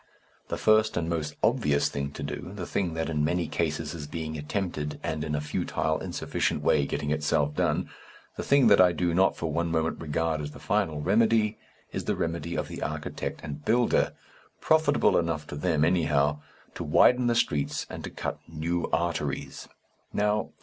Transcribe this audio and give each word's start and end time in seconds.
The 0.47 0.57
first 0.57 0.97
and 0.97 1.07
most 1.07 1.35
obvious 1.43 1.87
thing 1.87 2.09
to 2.13 2.23
do, 2.23 2.53
the 2.55 2.65
thing 2.65 2.95
that 2.95 3.07
in 3.07 3.23
many 3.23 3.47
cases 3.47 3.93
is 3.93 4.07
being 4.07 4.35
attempted 4.35 4.99
and 5.03 5.23
in 5.23 5.35
a 5.35 5.41
futile, 5.41 5.99
insufficient 5.99 6.63
way 6.63 6.87
getting 6.87 7.11
itself 7.11 7.53
done, 7.55 7.87
the 8.35 8.41
thing 8.41 8.65
that 8.65 8.81
I 8.81 8.93
do 8.93 9.13
not 9.13 9.35
for 9.37 9.51
one 9.51 9.69
moment 9.69 10.01
regard 10.01 10.41
as 10.41 10.49
the 10.53 10.59
final 10.59 11.01
remedy, 11.01 11.59
is 11.91 12.05
the 12.05 12.15
remedy 12.15 12.55
of 12.55 12.67
the 12.67 12.81
architect 12.81 13.41
and 13.43 13.63
builder 13.63 14.13
profitable 14.59 15.19
enough 15.19 15.45
to 15.45 15.55
them, 15.55 15.85
anyhow 15.85 16.39
to 16.73 16.83
widen 16.83 17.27
the 17.27 17.35
streets 17.35 17.85
and 17.87 18.03
to 18.03 18.09
cut 18.09 18.39
"new 18.47 18.89
arteries." 18.91 19.67